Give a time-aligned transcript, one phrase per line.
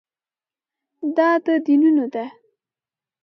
[1.15, 2.25] دا د دینونو ده.